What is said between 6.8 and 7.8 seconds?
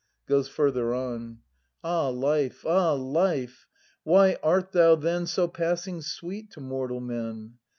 men